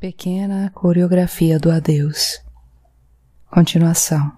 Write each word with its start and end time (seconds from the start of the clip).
Pequena 0.00 0.70
coreografia 0.72 1.58
do 1.58 1.72
adeus. 1.72 2.40
Continuação. 3.50 4.30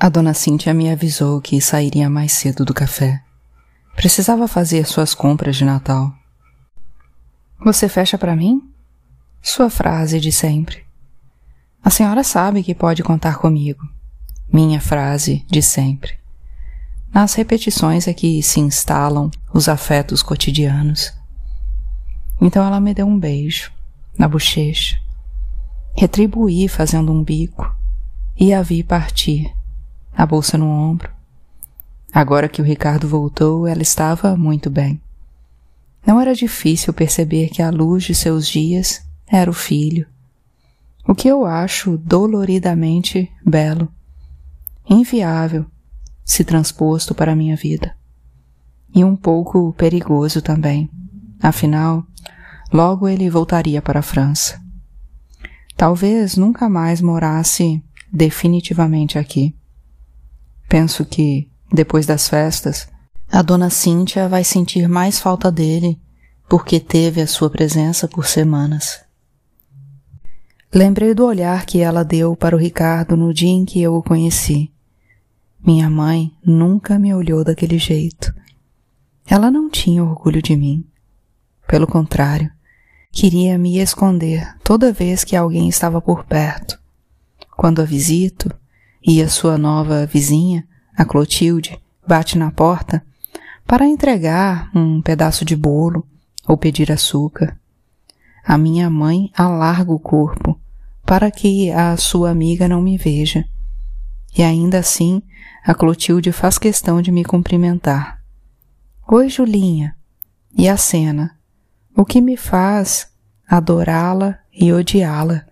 A 0.00 0.08
dona 0.08 0.34
Cíntia 0.34 0.74
me 0.74 0.90
avisou 0.90 1.40
que 1.40 1.60
sairia 1.60 2.10
mais 2.10 2.32
cedo 2.32 2.64
do 2.64 2.74
café. 2.74 3.22
Precisava 3.94 4.48
fazer 4.48 4.84
suas 4.84 5.14
compras 5.14 5.54
de 5.54 5.64
Natal. 5.64 6.12
Você 7.64 7.88
fecha 7.88 8.18
para 8.18 8.34
mim? 8.34 8.68
Sua 9.40 9.70
frase 9.70 10.18
de 10.18 10.32
sempre. 10.32 10.84
A 11.84 11.88
senhora 11.88 12.24
sabe 12.24 12.64
que 12.64 12.74
pode 12.74 13.04
contar 13.04 13.38
comigo. 13.38 13.88
Minha 14.52 14.80
frase 14.80 15.46
de 15.48 15.62
sempre. 15.62 16.18
Nas 17.14 17.34
repetições 17.34 18.08
é 18.08 18.12
que 18.12 18.42
se 18.42 18.58
instalam 18.58 19.30
os 19.54 19.68
afetos 19.68 20.20
cotidianos. 20.20 21.21
Então 22.40 22.64
ela 22.64 22.80
me 22.80 22.92
deu 22.94 23.06
um 23.06 23.18
beijo 23.18 23.72
na 24.18 24.28
bochecha. 24.28 24.98
Retribuí 25.96 26.68
fazendo 26.68 27.12
um 27.12 27.22
bico 27.22 27.74
e 28.38 28.52
a 28.52 28.62
vi 28.62 28.82
partir, 28.82 29.52
a 30.16 30.24
bolsa 30.26 30.56
no 30.56 30.68
ombro. 30.68 31.10
Agora 32.12 32.48
que 32.48 32.60
o 32.60 32.64
Ricardo 32.64 33.08
voltou, 33.08 33.66
ela 33.66 33.82
estava 33.82 34.36
muito 34.36 34.68
bem. 34.68 35.00
Não 36.06 36.20
era 36.20 36.34
difícil 36.34 36.92
perceber 36.92 37.48
que 37.48 37.62
a 37.62 37.70
luz 37.70 38.04
de 38.04 38.14
seus 38.14 38.46
dias 38.46 39.06
era 39.26 39.50
o 39.50 39.54
filho, 39.54 40.06
o 41.06 41.14
que 41.14 41.28
eu 41.28 41.44
acho 41.44 41.96
doloridamente 41.96 43.30
belo, 43.44 43.88
inviável, 44.88 45.64
se 46.24 46.44
transposto 46.44 47.14
para 47.14 47.32
a 47.32 47.36
minha 47.36 47.56
vida, 47.56 47.96
e 48.94 49.04
um 49.04 49.16
pouco 49.16 49.72
perigoso 49.72 50.42
também. 50.42 50.90
Afinal, 51.42 52.06
Logo 52.72 53.06
ele 53.06 53.28
voltaria 53.28 53.82
para 53.82 54.00
a 54.00 54.02
França. 54.02 54.58
Talvez 55.76 56.36
nunca 56.36 56.70
mais 56.70 57.02
morasse 57.02 57.82
definitivamente 58.10 59.18
aqui. 59.18 59.54
Penso 60.68 61.04
que, 61.04 61.50
depois 61.70 62.06
das 62.06 62.28
festas, 62.28 62.88
a 63.30 63.42
dona 63.42 63.68
Cíntia 63.68 64.26
vai 64.26 64.42
sentir 64.42 64.88
mais 64.88 65.18
falta 65.18 65.52
dele 65.52 66.00
porque 66.48 66.80
teve 66.80 67.20
a 67.20 67.26
sua 67.26 67.50
presença 67.50 68.08
por 68.08 68.26
semanas. 68.26 69.00
Lembrei 70.72 71.12
do 71.12 71.26
olhar 71.26 71.66
que 71.66 71.80
ela 71.80 72.02
deu 72.02 72.34
para 72.34 72.56
o 72.56 72.58
Ricardo 72.58 73.18
no 73.18 73.34
dia 73.34 73.50
em 73.50 73.66
que 73.66 73.82
eu 73.82 73.94
o 73.94 74.02
conheci. 74.02 74.72
Minha 75.64 75.90
mãe 75.90 76.32
nunca 76.44 76.98
me 76.98 77.14
olhou 77.14 77.44
daquele 77.44 77.78
jeito. 77.78 78.34
Ela 79.26 79.50
não 79.50 79.68
tinha 79.68 80.02
orgulho 80.02 80.40
de 80.40 80.56
mim. 80.56 80.86
Pelo 81.72 81.86
contrário, 81.86 82.52
Queria 83.10 83.58
me 83.58 83.78
esconder 83.78 84.54
toda 84.62 84.92
vez 84.92 85.22
que 85.22 85.34
alguém 85.34 85.70
estava 85.70 86.00
por 86.00 86.24
perto. 86.24 86.78
Quando 87.56 87.82
a 87.82 87.84
visito 87.84 88.50
e 89.02 89.22
a 89.22 89.28
sua 89.28 89.58
nova 89.58 90.06
vizinha, 90.06 90.66
a 90.96 91.04
Clotilde, 91.04 91.78
bate 92.06 92.38
na 92.38 92.50
porta 92.50 93.02
para 93.66 93.86
entregar 93.86 94.70
um 94.74 95.00
pedaço 95.02 95.44
de 95.44 95.54
bolo 95.54 96.06
ou 96.48 96.56
pedir 96.56 96.90
açúcar. 96.90 97.58
A 98.42 98.56
minha 98.56 98.88
mãe 98.88 99.30
alarga 99.36 99.92
o 99.92 100.00
corpo 100.00 100.58
para 101.04 101.30
que 101.30 101.70
a 101.70 101.96
sua 101.98 102.30
amiga 102.30 102.66
não 102.66 102.80
me 102.80 102.96
veja. 102.96 103.44
E 104.36 104.42
ainda 104.42 104.78
assim, 104.78 105.22
a 105.64 105.74
Clotilde 105.74 106.32
faz 106.32 106.56
questão 106.58 107.02
de 107.02 107.12
me 107.12 107.24
cumprimentar. 107.24 108.20
Oi, 109.06 109.28
Julinha. 109.28 109.94
E 110.56 110.68
a 110.68 110.78
cena 110.78 111.41
o 111.96 112.04
que 112.04 112.20
me 112.20 112.36
faz 112.36 113.08
adorá-la 113.48 114.38
e 114.52 114.72
odiá-la, 114.72 115.44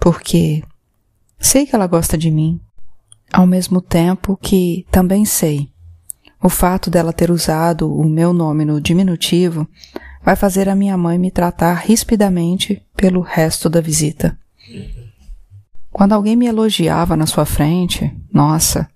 porque 0.00 0.62
sei 1.38 1.66
que 1.66 1.74
ela 1.74 1.86
gosta 1.86 2.16
de 2.16 2.30
mim, 2.30 2.60
ao 3.32 3.46
mesmo 3.46 3.80
tempo 3.80 4.36
que 4.40 4.86
também 4.90 5.24
sei 5.24 5.70
o 6.40 6.48
fato 6.48 6.88
dela 6.88 7.12
ter 7.12 7.30
usado 7.30 7.92
o 7.92 8.04
meu 8.04 8.32
nome 8.32 8.64
no 8.64 8.80
diminutivo 8.80 9.66
vai 10.22 10.36
fazer 10.36 10.68
a 10.68 10.74
minha 10.74 10.96
mãe 10.96 11.18
me 11.18 11.30
tratar 11.30 11.74
rispidamente 11.74 12.82
pelo 12.96 13.20
resto 13.20 13.68
da 13.68 13.80
visita. 13.80 14.38
Quando 15.90 16.12
alguém 16.12 16.36
me 16.36 16.46
elogiava 16.46 17.16
na 17.16 17.26
sua 17.26 17.44
frente, 17.44 18.14
nossa, 18.32 18.88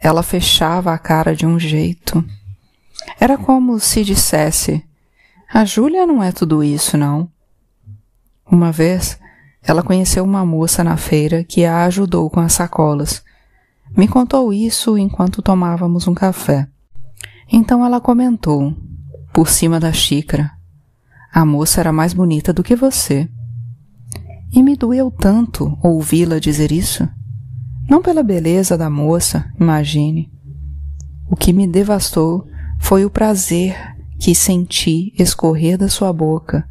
ela 0.00 0.22
fechava 0.22 0.92
a 0.94 0.98
cara 0.98 1.36
de 1.36 1.44
um 1.44 1.58
jeito. 1.58 2.24
Era 3.18 3.36
como 3.36 3.78
se 3.78 4.02
dissesse: 4.02 4.82
a 5.52 5.64
Júlia 5.64 6.06
não 6.06 6.22
é 6.22 6.30
tudo 6.30 6.62
isso, 6.62 6.96
não. 6.96 7.28
Uma 8.50 8.70
vez, 8.70 9.18
ela 9.62 9.82
conheceu 9.82 10.24
uma 10.24 10.46
moça 10.46 10.84
na 10.84 10.96
feira 10.96 11.42
que 11.42 11.64
a 11.64 11.84
ajudou 11.84 12.30
com 12.30 12.40
as 12.40 12.52
sacolas. 12.52 13.22
Me 13.96 14.06
contou 14.06 14.52
isso 14.52 14.96
enquanto 14.96 15.42
tomávamos 15.42 16.06
um 16.06 16.14
café. 16.14 16.68
Então 17.52 17.84
ela 17.84 18.00
comentou, 18.00 18.74
por 19.32 19.48
cima 19.48 19.80
da 19.80 19.92
xícara: 19.92 20.52
A 21.32 21.44
moça 21.44 21.80
era 21.80 21.92
mais 21.92 22.12
bonita 22.12 22.52
do 22.52 22.62
que 22.62 22.76
você. 22.76 23.28
E 24.52 24.62
me 24.62 24.76
doeu 24.76 25.10
tanto 25.10 25.76
ouvi-la 25.82 26.38
dizer 26.38 26.70
isso. 26.70 27.08
Não 27.88 28.00
pela 28.00 28.22
beleza 28.22 28.78
da 28.78 28.88
moça, 28.88 29.52
imagine. 29.58 30.30
O 31.28 31.34
que 31.34 31.52
me 31.52 31.66
devastou 31.66 32.46
foi 32.78 33.04
o 33.04 33.10
prazer 33.10 33.89
que 34.20 34.34
senti 34.34 35.14
escorrer 35.18 35.78
da 35.78 35.88
sua 35.88 36.12
boca 36.12 36.68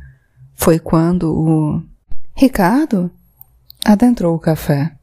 foi 0.54 0.78
quando 0.78 1.34
o 1.34 1.82
Ricardo 2.36 3.10
adentrou 3.84 4.36
o 4.36 4.40
café. 4.40 4.96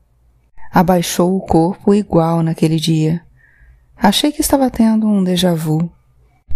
Abaixou 0.71 1.37
o 1.37 1.41
corpo 1.41 1.93
igual 1.93 2.45
naquele 2.45 2.77
dia. 2.77 3.21
Achei 3.97 4.31
que 4.31 4.41
estava 4.41 4.71
tendo 4.71 5.09
um 5.09 5.25
déjà 5.25 5.55
vu. 5.55 5.91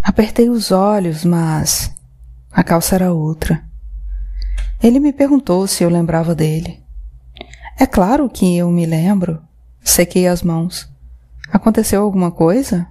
Apertei 0.01 0.49
os 0.49 0.71
olhos, 0.71 1.25
mas 1.25 1.93
a 2.53 2.63
calça 2.63 2.95
era 2.95 3.13
outra. 3.13 3.65
Ele 4.81 5.01
me 5.01 5.13
perguntou 5.13 5.67
se 5.67 5.83
eu 5.83 5.91
lembrava 5.91 6.37
dele. 6.37 6.85
É 7.77 7.85
claro 7.85 8.31
que 8.31 8.57
eu 8.57 8.71
me 8.71 8.87
lembro. 8.87 9.43
Sequei 9.83 10.29
as 10.29 10.43
mãos. 10.43 10.89
Aconteceu 11.51 12.01
alguma 12.01 12.31
coisa? 12.31 12.87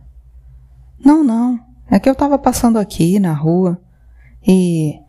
Não, 0.99 1.23
não. 1.23 1.68
É 1.89 1.99
que 1.99 2.07
eu 2.07 2.13
estava 2.13 2.37
passando 2.37 2.77
aqui 2.77 3.19
na 3.19 3.33
rua 3.33 3.81
e. 4.45 4.99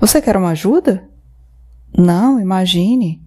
Você 0.00 0.22
quer 0.22 0.36
uma 0.36 0.50
ajuda? 0.50 1.08
Não, 1.96 2.38
imagine. 2.38 3.20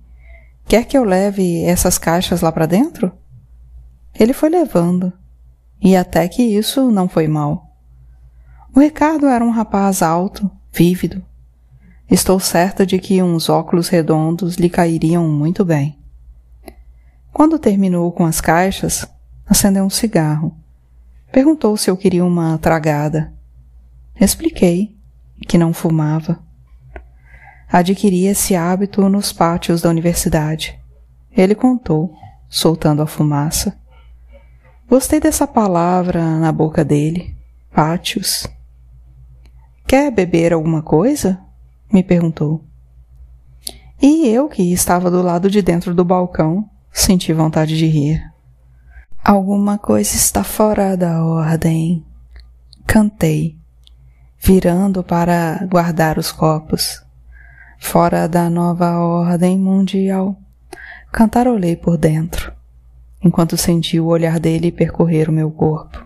Quer 0.66 0.86
que 0.86 0.98
eu 0.98 1.04
leve 1.04 1.64
essas 1.64 1.98
caixas 1.98 2.40
lá 2.40 2.50
para 2.52 2.66
dentro? 2.66 3.12
Ele 4.18 4.32
foi 4.32 4.50
levando. 4.50 5.12
E 5.82 5.96
até 5.96 6.28
que 6.30 6.42
isso 6.42 6.90
não 6.90 7.10
foi 7.10 7.28
mal. 7.28 7.76
O 8.74 8.80
Ricardo 8.80 9.28
era 9.28 9.44
um 9.44 9.50
rapaz 9.50 10.02
alto, 10.02 10.50
vívido. 10.72 11.22
Estou 12.10 12.40
certa 12.40 12.86
de 12.86 13.00
que 13.00 13.22
uns 13.22 13.50
óculos 13.50 13.90
redondos 13.90 14.56
lhe 14.56 14.70
cairiam 14.70 15.28
muito 15.28 15.66
bem. 15.66 15.98
Quando 17.34 17.60
terminou 17.60 18.10
com 18.14 18.26
as 18.26 18.40
caixas, 18.40 19.06
acendeu 19.46 19.84
um 19.84 19.90
cigarro 19.90 20.61
Perguntou 21.31 21.78
se 21.78 21.90
eu 21.90 21.96
queria 21.96 22.25
uma 22.25 22.58
tragada. 22.58 23.34
Expliquei 24.19 24.96
que 25.47 25.58
não 25.58 25.74
fumava. 25.74 26.40
Adquiri 27.72 28.25
esse 28.25 28.53
hábito 28.53 29.08
nos 29.08 29.31
pátios 29.31 29.81
da 29.81 29.90
universidade. 29.90 30.78
Ele 31.31 31.56
contou, 31.56 32.14
soltando 32.50 33.02
a 33.02 33.08
fumaça. 33.08 33.80
Gostei 34.90 35.22
dessa 35.22 35.47
palavra 35.47 36.38
na 36.38 36.52
boca 36.52 36.84
dele. 36.84 37.34
Pátios. 37.74 38.46
Quer 39.88 40.12
beber 40.12 40.52
alguma 40.52 40.81
coisa? 40.81 41.40
me 41.92 42.03
perguntou. 42.03 42.63
E 44.01 44.28
eu, 44.28 44.50
que 44.50 44.74
estava 44.74 45.10
do 45.10 45.22
lado 45.22 45.50
de 45.50 45.62
dentro 45.62 45.94
do 45.94 46.04
balcão, 46.04 46.69
senti 46.92 47.31
vontade 47.31 47.78
de 47.78 47.86
rir. 47.86 48.22
Alguma 49.23 49.77
coisa 49.77 50.15
está 50.15 50.44
fora 50.44 50.97
da 50.97 51.23
ordem. 51.23 52.03
Cantei, 52.88 53.56
virando 54.39 55.03
para 55.03 55.63
guardar 55.69 56.18
os 56.18 56.31
copos. 56.31 57.06
Fora 57.79 58.27
da 58.27 58.50
nova 58.50 58.97
ordem 58.97 59.59
mundial. 59.59 60.35
Cantarolei 61.12 61.75
por 61.75 61.97
dentro, 61.97 62.51
enquanto 63.23 63.56
senti 63.56 64.00
o 64.00 64.07
olhar 64.07 64.39
dele 64.39 64.71
percorrer 64.71 65.29
o 65.29 65.33
meu 65.33 65.51
corpo. 65.51 66.03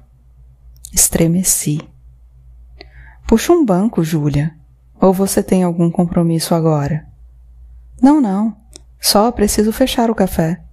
Estremeci. 0.94 1.80
Puxa 3.26 3.54
um 3.54 3.64
banco, 3.64 4.04
Júlia. 4.04 4.54
Ou 5.00 5.14
você 5.14 5.42
tem 5.42 5.64
algum 5.64 5.90
compromisso 5.90 6.54
agora? 6.54 7.08
Não, 8.02 8.20
não. 8.20 8.58
Só 9.00 9.32
preciso 9.32 9.72
fechar 9.72 10.12
o 10.12 10.16
café. 10.16 10.65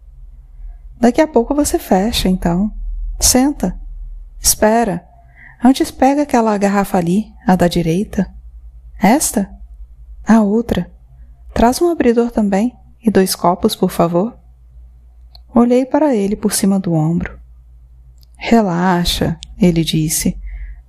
Daqui 1.02 1.20
a 1.20 1.26
pouco 1.26 1.52
você 1.52 1.80
fecha, 1.80 2.28
então. 2.28 2.72
Senta. 3.18 3.76
Espera. 4.38 5.04
Antes 5.60 5.90
pega 5.90 6.22
aquela 6.22 6.56
garrafa 6.56 6.96
ali, 6.96 7.26
a 7.44 7.56
da 7.56 7.66
direita. 7.66 8.32
Esta? 9.00 9.50
A 10.24 10.42
outra. 10.42 10.88
Traz 11.52 11.82
um 11.82 11.90
abridor 11.90 12.30
também 12.30 12.72
e 13.04 13.10
dois 13.10 13.34
copos, 13.34 13.74
por 13.74 13.90
favor. 13.90 14.38
Olhei 15.52 15.84
para 15.84 16.14
ele 16.14 16.36
por 16.36 16.52
cima 16.52 16.78
do 16.78 16.92
ombro. 16.92 17.36
Relaxa, 18.36 19.40
ele 19.58 19.82
disse, 19.82 20.40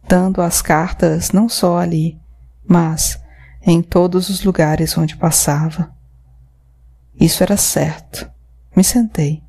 dando 0.07 0.43
as 0.43 0.61
cartas 0.61 1.31
não 1.31 1.49
só 1.49 1.79
ali, 1.79 2.21
mas 2.63 3.19
em 3.63 3.81
todos 3.81 4.29
os 4.29 4.43
lugares 4.43 4.95
onde 4.95 5.17
passava. 5.17 5.91
Isso 7.19 7.41
era 7.41 7.57
certo. 7.57 8.31
Me 8.75 8.83
sentei. 8.83 9.42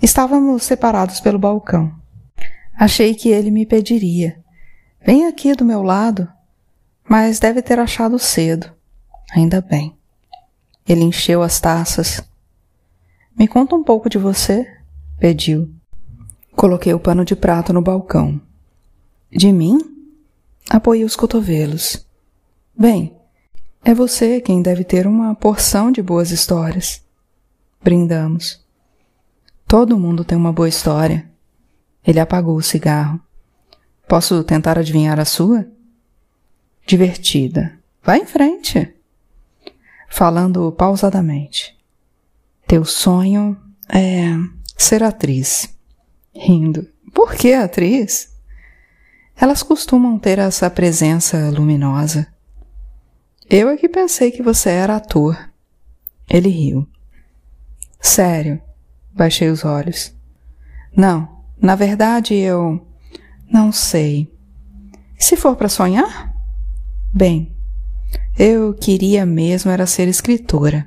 Estávamos 0.00 0.62
separados 0.62 1.20
pelo 1.20 1.38
balcão. 1.38 1.92
Achei 2.78 3.14
que 3.14 3.28
ele 3.28 3.50
me 3.50 3.64
pediria: 3.64 4.38
Vem 5.04 5.26
aqui 5.26 5.54
do 5.54 5.64
meu 5.64 5.82
lado. 5.82 6.28
Mas 7.08 7.38
deve 7.38 7.62
ter 7.62 7.78
achado 7.78 8.18
cedo. 8.18 8.72
Ainda 9.32 9.60
bem. 9.60 9.96
Ele 10.86 11.02
encheu 11.04 11.42
as 11.42 11.60
taças. 11.60 12.22
Me 13.38 13.46
conta 13.46 13.76
um 13.76 13.84
pouco 13.84 14.08
de 14.08 14.18
você, 14.18 14.66
pediu. 15.18 15.70
Coloquei 16.54 16.92
o 16.92 16.98
pano 16.98 17.24
de 17.24 17.36
prato 17.36 17.72
no 17.72 17.82
balcão. 17.82 18.40
De 19.30 19.52
mim? 19.52 19.78
Apoiei 20.68 21.04
os 21.04 21.14
cotovelos. 21.14 22.04
Bem, 22.76 23.16
é 23.84 23.94
você 23.94 24.40
quem 24.40 24.60
deve 24.60 24.82
ter 24.82 25.06
uma 25.06 25.34
porção 25.34 25.92
de 25.92 26.02
boas 26.02 26.30
histórias. 26.30 27.02
Brindamos. 27.82 28.65
Todo 29.68 29.98
mundo 29.98 30.24
tem 30.24 30.38
uma 30.38 30.52
boa 30.52 30.68
história. 30.68 31.28
Ele 32.06 32.20
apagou 32.20 32.56
o 32.56 32.62
cigarro. 32.62 33.20
Posso 34.08 34.44
tentar 34.44 34.78
adivinhar 34.78 35.18
a 35.18 35.24
sua? 35.24 35.66
Divertida. 36.86 37.76
Vá 38.00 38.16
em 38.16 38.24
frente. 38.24 38.94
Falando 40.08 40.70
pausadamente. 40.70 41.76
Teu 42.64 42.84
sonho 42.84 43.56
é 43.88 44.30
ser 44.76 45.02
atriz. 45.02 45.68
Rindo. 46.32 46.88
Por 47.12 47.34
que 47.34 47.52
atriz? 47.52 48.32
Elas 49.34 49.64
costumam 49.64 50.16
ter 50.16 50.38
essa 50.38 50.70
presença 50.70 51.50
luminosa. 51.50 52.28
Eu 53.50 53.68
é 53.68 53.76
que 53.76 53.88
pensei 53.88 54.30
que 54.30 54.42
você 54.42 54.70
era 54.70 54.96
ator. 54.96 55.36
Ele 56.28 56.48
riu. 56.48 56.88
Sério, 58.00 58.60
baixei 59.16 59.48
os 59.48 59.64
olhos. 59.64 60.14
Não, 60.94 61.28
na 61.60 61.74
verdade 61.74 62.34
eu. 62.34 62.86
Não 63.50 63.72
sei. 63.72 64.32
Se 65.18 65.36
for 65.36 65.56
para 65.56 65.68
sonhar? 65.68 66.34
Bem, 67.12 67.56
eu 68.38 68.74
queria 68.74 69.24
mesmo 69.24 69.70
era 69.70 69.86
ser 69.86 70.08
escritora. 70.08 70.86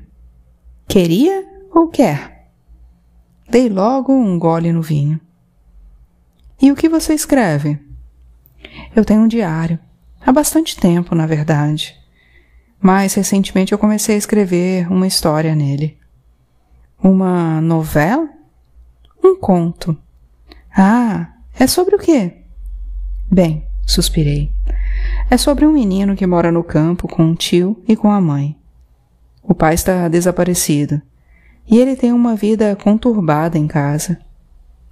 Queria 0.88 1.46
ou 1.74 1.88
quer? 1.88 2.52
Dei 3.50 3.68
logo 3.68 4.14
um 4.14 4.38
gole 4.38 4.72
no 4.72 4.82
vinho. 4.82 5.20
E 6.62 6.72
o 6.72 6.76
que 6.76 6.90
você 6.90 7.14
escreve? 7.14 7.80
Eu 8.96 9.06
tenho 9.06 9.22
um 9.22 9.28
diário. 9.28 9.80
Há 10.22 10.32
bastante 10.32 10.76
tempo, 10.78 11.16
na 11.16 11.26
verdade. 11.26 11.96
Mas 12.82 13.14
recentemente 13.14 13.72
eu 13.72 13.78
comecei 13.78 14.16
a 14.16 14.18
escrever 14.18 14.92
uma 14.92 15.08
história 15.08 15.56
nele. 15.56 15.99
Uma 17.02 17.62
novela? 17.62 18.30
Um 19.24 19.38
conto. 19.40 19.98
Ah, 20.76 21.34
é 21.58 21.66
sobre 21.66 21.96
o 21.96 22.00
quê? 22.00 22.44
Bem, 23.32 23.66
suspirei. 23.86 24.52
É 25.30 25.38
sobre 25.38 25.66
um 25.66 25.72
menino 25.72 26.16
que 26.16 26.28
mora 26.28 26.52
no 26.52 26.64
campo 26.64 27.08
com 27.08 27.24
um 27.24 27.36
tio 27.36 27.82
e 27.88 27.96
com 27.96 28.12
a 28.12 28.20
mãe. 28.20 28.58
O 29.42 29.54
pai 29.54 29.76
está 29.76 30.08
desaparecido 30.10 31.02
e 31.66 31.78
ele 31.78 31.96
tem 31.96 32.12
uma 32.12 32.36
vida 32.36 32.76
conturbada 32.76 33.58
em 33.58 33.68
casa. 33.68 34.20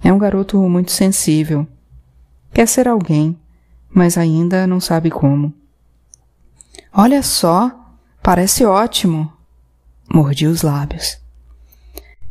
É 0.02 0.12
um 0.12 0.18
garoto 0.18 0.58
muito 0.68 0.92
sensível. 0.92 1.66
Quer 2.52 2.66
ser 2.66 2.88
alguém, 2.88 3.38
mas 3.90 4.16
ainda 4.16 4.66
não 4.66 4.80
sabe 4.80 5.10
como. 5.10 5.52
Olha 6.92 7.22
só, 7.22 7.70
parece 8.22 8.64
ótimo. 8.64 9.30
Mordi 10.12 10.46
os 10.46 10.62
lábios. 10.62 11.20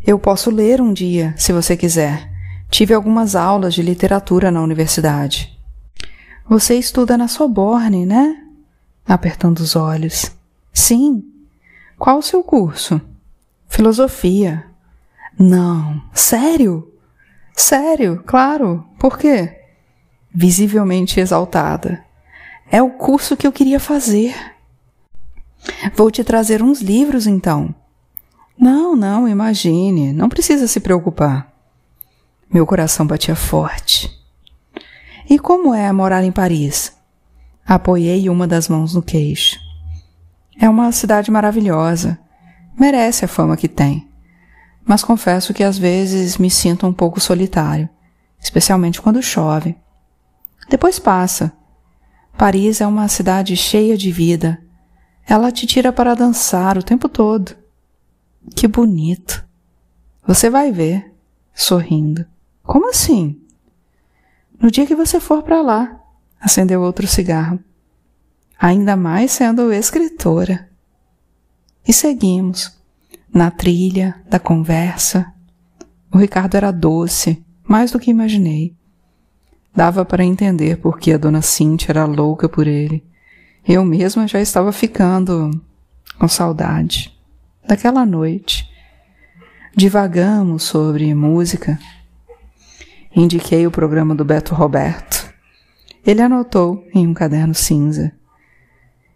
Eu 0.07 0.17
posso 0.17 0.49
ler 0.49 0.79
um 0.79 0.93
dia, 0.93 1.35
se 1.35 1.51
você 1.51 1.75
quiser. 1.75 2.31
Tive 2.69 2.93
algumas 2.93 3.35
aulas 3.35 3.73
de 3.73 3.81
literatura 3.81 4.49
na 4.49 4.61
universidade. 4.61 5.53
Você 6.47 6.75
estuda 6.75 7.17
na 7.17 7.27
Soborne, 7.27 8.05
né? 8.05 8.41
Apertando 9.05 9.59
os 9.59 9.75
olhos. 9.75 10.31
Sim. 10.71 11.25
Qual 11.99 12.19
o 12.19 12.23
seu 12.23 12.41
curso? 12.41 13.01
Filosofia. 13.67 14.65
Não. 15.37 16.01
Sério? 16.13 16.89
Sério, 17.53 18.23
claro. 18.25 18.87
Por 18.97 19.17
quê? 19.17 19.59
Visivelmente 20.33 21.19
exaltada. 21.19 22.01
É 22.71 22.81
o 22.81 22.91
curso 22.91 23.35
que 23.35 23.45
eu 23.45 23.51
queria 23.51 23.77
fazer. 23.79 24.33
Vou 25.93 26.09
te 26.09 26.23
trazer 26.23 26.63
uns 26.63 26.79
livros 26.79 27.27
então. 27.27 27.75
Não, 28.59 28.95
não, 28.95 29.27
imagine, 29.27 30.11
não 30.11 30.27
precisa 30.27 30.67
se 30.67 30.79
preocupar. 30.79 31.53
Meu 32.51 32.65
coração 32.65 33.05
batia 33.05 33.35
forte. 33.35 34.11
E 35.29 35.37
como 35.37 35.73
é 35.73 35.91
morar 35.91 36.23
em 36.23 36.31
Paris? 36.31 36.95
Apoiei 37.65 38.29
uma 38.29 38.47
das 38.47 38.67
mãos 38.67 38.95
no 38.95 39.01
queixo. 39.01 39.59
É 40.59 40.67
uma 40.67 40.91
cidade 40.91 41.29
maravilhosa. 41.29 42.17
Merece 42.79 43.25
a 43.25 43.27
fama 43.27 43.57
que 43.57 43.67
tem. 43.67 44.07
Mas 44.85 45.03
confesso 45.03 45.53
que 45.53 45.63
às 45.63 45.77
vezes 45.77 46.37
me 46.37 46.49
sinto 46.49 46.87
um 46.87 46.93
pouco 46.93 47.19
solitário, 47.19 47.89
especialmente 48.39 49.01
quando 49.01 49.21
chove. 49.21 49.75
Depois 50.69 50.97
passa. 50.97 51.53
Paris 52.37 52.81
é 52.81 52.87
uma 52.87 53.07
cidade 53.07 53.55
cheia 53.55 53.97
de 53.97 54.11
vida. 54.11 54.59
Ela 55.27 55.51
te 55.51 55.67
tira 55.67 55.91
para 55.91 56.15
dançar 56.15 56.77
o 56.77 56.83
tempo 56.83 57.09
todo. 57.09 57.66
Que 58.55 58.67
bonito. 58.67 59.45
Você 60.25 60.49
vai 60.49 60.71
ver, 60.71 61.13
sorrindo. 61.53 62.25
Como 62.63 62.89
assim? 62.89 63.39
No 64.59 64.71
dia 64.71 64.85
que 64.85 64.95
você 64.95 65.19
for 65.19 65.43
para 65.43 65.61
lá, 65.61 66.01
acendeu 66.39 66.81
outro 66.81 67.07
cigarro. 67.07 67.59
Ainda 68.59 68.95
mais 68.95 69.31
sendo 69.31 69.71
escritora. 69.71 70.67
E 71.87 71.93
seguimos, 71.93 72.75
na 73.33 73.51
trilha 73.51 74.21
da 74.29 74.39
conversa. 74.39 75.31
O 76.11 76.17
Ricardo 76.17 76.55
era 76.55 76.71
doce, 76.71 77.43
mais 77.63 77.91
do 77.91 77.99
que 77.99 78.09
imaginei. 78.11 78.75
Dava 79.75 80.03
para 80.03 80.25
entender 80.25 80.77
por 80.77 80.99
que 80.99 81.13
a 81.13 81.17
dona 81.17 81.41
Cíntia 81.41 81.91
era 81.91 82.05
louca 82.05 82.49
por 82.49 82.65
ele. 82.65 83.05
Eu 83.65 83.85
mesma 83.85 84.27
já 84.27 84.41
estava 84.41 84.71
ficando 84.71 85.51
com 86.17 86.27
saudade 86.27 87.16
daquela 87.67 88.05
noite. 88.05 88.69
Divagamos 89.75 90.63
sobre 90.63 91.13
música 91.13 91.77
Indiquei 93.19 93.65
o 93.65 93.71
programa 93.71 94.13
do 94.13 94.23
Beto 94.23 94.53
Roberto. 94.53 95.33
Ele 96.05 96.21
anotou 96.21 96.85
em 96.93 97.07
um 97.07 97.15
caderno 97.15 97.55
cinza. 97.55 98.11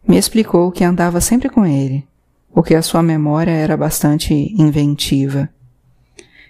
Me 0.08 0.18
explicou 0.18 0.72
que 0.72 0.84
andava 0.84 1.22
sempre 1.22 1.50
com 1.50 1.64
ele, 1.64 2.04
porque 2.52 2.74
a 2.74 2.82
sua 2.82 3.04
memória 3.04 3.52
era 3.52 3.78
bastante 3.78 4.34
inventiva. 4.34 5.48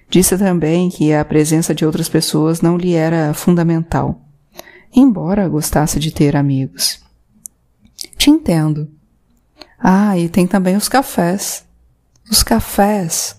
Disse 0.09 0.37
também 0.37 0.89
que 0.89 1.13
a 1.13 1.25
presença 1.25 1.75
de 1.75 1.85
outras 1.85 2.07
pessoas 2.07 2.61
não 2.61 2.77
lhe 2.77 2.93
era 2.93 3.33
fundamental, 3.33 4.21
embora 4.95 5.49
gostasse 5.49 5.99
de 5.99 6.09
ter 6.09 6.37
amigos. 6.37 7.03
Te 8.15 8.29
entendo. 8.29 8.89
Ah, 9.77 10.17
e 10.17 10.29
tem 10.29 10.47
também 10.47 10.77
os 10.77 10.87
cafés. 10.87 11.65
Os 12.31 12.43
cafés. 12.43 13.35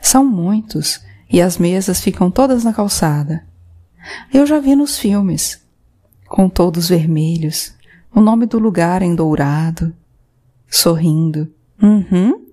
São 0.00 0.24
muitos 0.24 1.00
e 1.28 1.42
as 1.42 1.58
mesas 1.58 2.00
ficam 2.00 2.30
todas 2.30 2.62
na 2.62 2.72
calçada. 2.72 3.44
Eu 4.32 4.46
já 4.46 4.60
vi 4.60 4.76
nos 4.76 4.96
filmes, 4.96 5.60
com 6.28 6.48
todos 6.48 6.88
vermelhos, 6.88 7.74
o 8.14 8.20
nome 8.20 8.46
do 8.46 8.60
lugar 8.60 9.02
em 9.02 9.12
dourado, 9.12 9.92
sorrindo. 10.70 11.52
Uhum. 11.82 12.46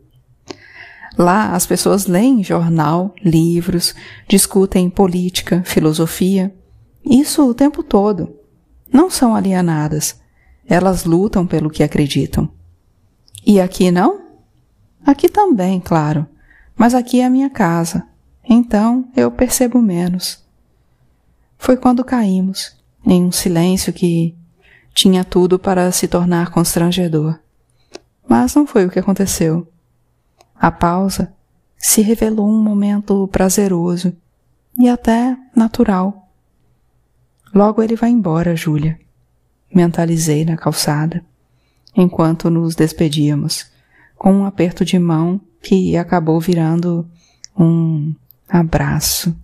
Lá 1.15 1.51
as 1.51 1.67
pessoas 1.67 2.07
leem 2.07 2.43
jornal, 2.43 3.13
livros, 3.23 3.93
discutem 4.27 4.89
política, 4.89 5.61
filosofia. 5.63 6.53
Isso 7.05 7.47
o 7.47 7.53
tempo 7.53 7.83
todo. 7.83 8.35
Não 8.91 9.11
são 9.11 9.35
alienadas. 9.35 10.19
Elas 10.67 11.05
lutam 11.05 11.45
pelo 11.45 11.69
que 11.69 11.83
acreditam. 11.83 12.49
E 13.45 13.61
aqui 13.61 13.91
não? 13.91 14.24
Aqui 15.05 15.29
também, 15.29 15.79
claro. 15.79 16.25
Mas 16.75 16.93
aqui 16.93 17.21
é 17.21 17.25
a 17.25 17.29
minha 17.29 17.49
casa. 17.49 18.07
Então 18.43 19.07
eu 19.15 19.31
percebo 19.31 19.81
menos. 19.81 20.43
Foi 21.57 21.77
quando 21.77 22.03
caímos, 22.03 22.75
em 23.05 23.23
um 23.23 23.31
silêncio 23.31 23.93
que 23.93 24.35
tinha 24.93 25.23
tudo 25.23 25.59
para 25.59 25.91
se 25.91 26.07
tornar 26.07 26.49
constrangedor. 26.49 27.39
Mas 28.27 28.55
não 28.55 28.65
foi 28.65 28.85
o 28.85 28.89
que 28.89 28.99
aconteceu. 28.99 29.67
A 30.55 30.71
pausa 30.71 31.33
se 31.77 32.01
revelou 32.01 32.47
um 32.47 32.61
momento 32.61 33.27
prazeroso 33.27 34.15
e 34.77 34.89
até 34.89 35.37
natural. 35.55 36.29
Logo 37.53 37.81
ele 37.81 37.95
vai 37.95 38.09
embora, 38.09 38.55
Júlia. 38.55 38.99
Mentalizei 39.73 40.43
na 40.45 40.57
calçada, 40.57 41.23
enquanto 41.95 42.49
nos 42.49 42.75
despedíamos, 42.75 43.69
com 44.25 44.33
um 44.33 44.45
aperto 44.45 44.83
de 44.83 44.97
mão 44.97 45.39
que 45.61 45.95
acabou 45.95 46.39
virando 46.39 47.07
um 47.55 48.11
abraço. 48.49 49.37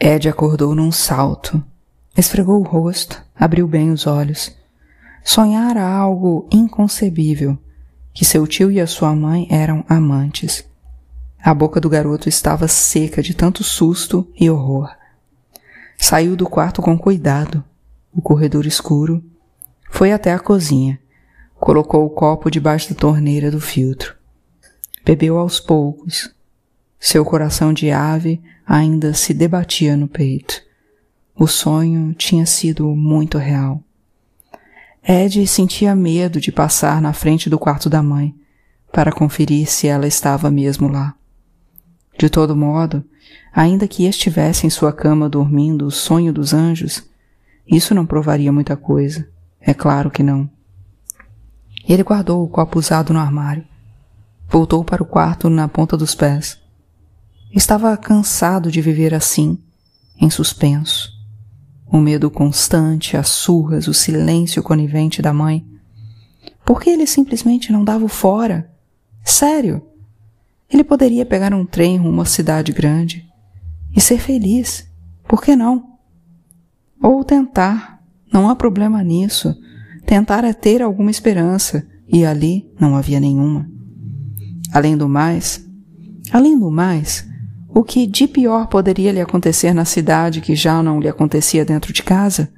Ed 0.00 0.26
acordou 0.26 0.74
num 0.74 0.90
salto, 0.90 1.62
esfregou 2.16 2.58
o 2.58 2.62
rosto, 2.62 3.22
abriu 3.38 3.68
bem 3.68 3.90
os 3.90 4.06
olhos. 4.06 4.56
Sonhara 5.22 5.86
algo 5.86 6.48
inconcebível, 6.50 7.58
que 8.14 8.24
seu 8.24 8.46
tio 8.46 8.70
e 8.70 8.80
a 8.80 8.86
sua 8.86 9.14
mãe 9.14 9.46
eram 9.50 9.84
amantes. 9.86 10.64
A 11.38 11.52
boca 11.52 11.78
do 11.78 11.90
garoto 11.90 12.30
estava 12.30 12.66
seca 12.66 13.20
de 13.20 13.34
tanto 13.34 13.62
susto 13.62 14.26
e 14.40 14.48
horror. 14.48 14.88
Saiu 15.98 16.34
do 16.34 16.48
quarto 16.48 16.80
com 16.80 16.96
cuidado, 16.96 17.62
o 18.10 18.22
corredor 18.22 18.64
escuro, 18.64 19.22
foi 19.90 20.12
até 20.12 20.32
a 20.32 20.38
cozinha, 20.38 20.98
colocou 21.58 22.04
o 22.06 22.10
copo 22.10 22.50
debaixo 22.50 22.92
da 22.92 22.98
torneira 22.98 23.50
do 23.50 23.60
filtro. 23.60 24.14
Bebeu 25.04 25.38
aos 25.38 25.60
poucos. 25.60 26.32
Seu 26.98 27.24
coração 27.24 27.72
de 27.72 27.90
ave 27.90 28.40
ainda 28.66 29.14
se 29.14 29.32
debatia 29.32 29.96
no 29.96 30.08
peito. 30.08 30.62
O 31.34 31.46
sonho 31.46 32.12
tinha 32.14 32.44
sido 32.44 32.88
muito 32.94 33.38
real. 33.38 33.82
Ed 35.06 35.46
sentia 35.46 35.94
medo 35.94 36.40
de 36.40 36.52
passar 36.52 37.00
na 37.00 37.12
frente 37.12 37.48
do 37.48 37.58
quarto 37.58 37.88
da 37.88 38.02
mãe 38.02 38.34
para 38.92 39.12
conferir 39.12 39.66
se 39.66 39.86
ela 39.86 40.06
estava 40.06 40.50
mesmo 40.50 40.88
lá. 40.88 41.14
De 42.18 42.28
todo 42.28 42.56
modo, 42.56 43.04
ainda 43.52 43.86
que 43.86 44.06
estivesse 44.06 44.66
em 44.66 44.70
sua 44.70 44.92
cama 44.92 45.28
dormindo 45.28 45.86
o 45.86 45.90
sonho 45.90 46.32
dos 46.32 46.52
anjos, 46.52 47.08
isso 47.66 47.94
não 47.94 48.04
provaria 48.04 48.52
muita 48.52 48.76
coisa. 48.76 49.28
É 49.60 49.72
claro 49.72 50.10
que 50.10 50.22
não. 50.22 50.50
Ele 51.88 52.02
guardou 52.02 52.44
o 52.44 52.48
copo 52.48 52.78
usado 52.78 53.14
no 53.14 53.18
armário. 53.18 53.64
Voltou 54.46 54.84
para 54.84 55.02
o 55.02 55.06
quarto 55.06 55.48
na 55.48 55.66
ponta 55.66 55.96
dos 55.96 56.14
pés. 56.14 56.58
Estava 57.50 57.96
cansado 57.96 58.70
de 58.70 58.82
viver 58.82 59.14
assim, 59.14 59.58
em 60.20 60.28
suspenso. 60.28 61.10
O 61.86 61.96
medo 61.98 62.30
constante, 62.30 63.16
as 63.16 63.28
surras, 63.28 63.88
o 63.88 63.94
silêncio 63.94 64.62
conivente 64.62 65.22
da 65.22 65.32
mãe. 65.32 65.66
Por 66.62 66.78
que 66.82 66.90
ele 66.90 67.06
simplesmente 67.06 67.72
não 67.72 67.82
dava 67.82 68.04
o 68.04 68.08
fora? 68.08 68.70
Sério? 69.24 69.82
Ele 70.70 70.84
poderia 70.84 71.24
pegar 71.24 71.54
um 71.54 71.64
trem 71.64 71.96
rumo 71.96 72.20
à 72.20 72.26
cidade 72.26 72.72
grande 72.72 73.26
e 73.96 74.00
ser 74.02 74.18
feliz. 74.18 74.86
Por 75.26 75.40
que 75.40 75.56
não? 75.56 75.94
Ou 77.02 77.24
tentar. 77.24 78.02
Não 78.30 78.50
há 78.50 78.54
problema 78.54 79.02
nisso. 79.02 79.56
Tentar 80.08 80.42
é 80.42 80.54
ter 80.54 80.80
alguma 80.80 81.10
esperança, 81.10 81.86
e 82.08 82.24
ali 82.24 82.66
não 82.80 82.96
havia 82.96 83.20
nenhuma. 83.20 83.70
Além 84.72 84.96
do 84.96 85.06
mais, 85.06 85.62
além 86.32 86.58
do 86.58 86.70
mais, 86.70 87.28
o 87.68 87.84
que 87.84 88.06
de 88.06 88.26
pior 88.26 88.68
poderia 88.68 89.12
lhe 89.12 89.20
acontecer 89.20 89.74
na 89.74 89.84
cidade 89.84 90.40
que 90.40 90.56
já 90.56 90.82
não 90.82 90.98
lhe 90.98 91.08
acontecia 91.10 91.62
dentro 91.62 91.92
de 91.92 92.02
casa? 92.02 92.50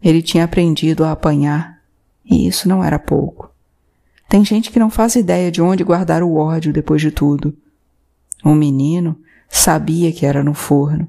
Ele 0.00 0.22
tinha 0.22 0.44
aprendido 0.44 1.02
a 1.02 1.10
apanhar, 1.10 1.80
e 2.24 2.46
isso 2.46 2.68
não 2.68 2.82
era 2.82 2.96
pouco. 2.96 3.50
Tem 4.28 4.44
gente 4.44 4.70
que 4.70 4.78
não 4.78 4.88
faz 4.88 5.16
ideia 5.16 5.50
de 5.50 5.60
onde 5.60 5.82
guardar 5.82 6.22
o 6.22 6.36
ódio 6.36 6.72
depois 6.72 7.02
de 7.02 7.10
tudo. 7.10 7.58
O 8.44 8.54
menino 8.54 9.18
sabia 9.48 10.12
que 10.12 10.24
era 10.24 10.44
no 10.44 10.54
forno. 10.54 11.08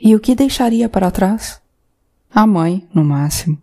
E 0.00 0.14
o 0.14 0.20
que 0.20 0.32
deixaria 0.32 0.88
para 0.88 1.10
trás? 1.10 1.60
A 2.32 2.46
mãe, 2.46 2.86
no 2.94 3.04
máximo. 3.04 3.58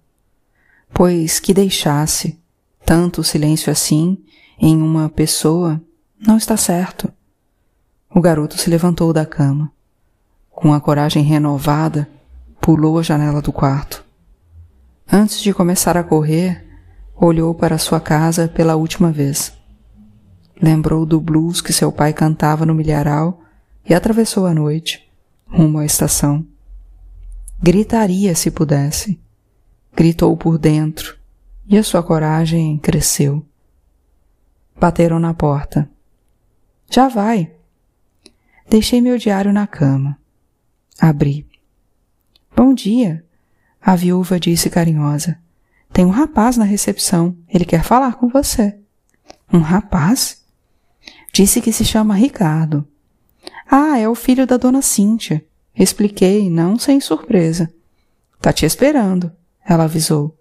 Pois 0.94 1.40
que 1.40 1.54
deixasse 1.54 2.40
tanto 2.86 3.24
silêncio 3.24 3.72
assim 3.72 4.18
em 4.60 4.82
uma 4.82 5.10
pessoa 5.10 5.82
não 6.20 6.38
está 6.38 6.56
certo. 6.56 7.12
O 8.14 8.22
garoto 8.22 8.58
se 8.58 8.70
levantou 8.70 9.14
da 9.14 9.26
cama. 9.26 9.72
Com 10.50 10.74
a 10.74 10.82
coragem 10.82 11.24
renovada, 11.24 12.08
pulou 12.60 13.00
a 13.00 13.02
janela 13.02 13.42
do 13.42 13.52
quarto. 13.52 14.06
Antes 15.12 15.42
de 15.42 15.54
começar 15.54 15.98
a 15.98 16.04
correr, 16.04 16.64
olhou 17.16 17.56
para 17.56 17.78
sua 17.78 18.00
casa 18.00 18.48
pela 18.48 18.76
última 18.76 19.12
vez. 19.12 19.54
Lembrou 20.62 21.06
do 21.06 21.20
blues 21.20 21.62
que 21.62 21.74
seu 21.74 21.92
pai 21.92 22.14
cantava 22.14 22.66
no 22.66 22.76
milharal 22.76 23.42
e 23.90 23.94
atravessou 23.94 24.46
a 24.46 24.54
noite, 24.54 25.10
rumo 25.48 25.80
à 25.80 25.86
estação. 25.86 26.46
Gritaria 27.62 28.36
se 28.36 28.52
pudesse. 28.52 29.20
Gritou 29.94 30.36
por 30.38 30.58
dentro 30.58 31.18
e 31.68 31.78
a 31.78 31.84
sua 31.84 32.02
coragem 32.02 32.78
cresceu. 32.78 33.46
Bateram 34.80 35.20
na 35.20 35.34
porta. 35.34 35.90
Já 36.90 37.08
vai. 37.08 37.52
Deixei 38.70 39.02
meu 39.02 39.18
diário 39.18 39.54
na 39.54 39.68
cama. 39.68 40.18
Abri. 41.00 41.48
Bom 42.56 42.74
dia, 42.74 43.26
a 43.82 43.96
viúva 43.96 44.40
disse 44.40 44.70
carinhosa. 44.70 45.38
Tem 45.92 46.06
um 46.06 46.10
rapaz 46.10 46.58
na 46.58 46.64
recepção. 46.64 47.36
Ele 47.50 47.66
quer 47.66 47.84
falar 47.84 48.16
com 48.16 48.30
você. 48.30 48.78
Um 49.52 49.60
rapaz? 49.60 50.42
Disse 51.34 51.62
que 51.62 51.74
se 51.74 51.84
chama 51.84 52.16
Ricardo. 52.16 52.88
Ah, 53.70 53.98
é 53.98 54.08
o 54.08 54.16
filho 54.16 54.46
da 54.46 54.58
dona 54.58 54.82
Cíntia. 54.82 55.44
Expliquei, 55.76 56.50
não 56.50 56.78
sem 56.78 57.00
surpresa. 57.00 57.74
Tá 58.40 58.52
te 58.52 58.66
esperando, 58.66 59.32
ela 59.66 59.86
avisou. 59.86 60.38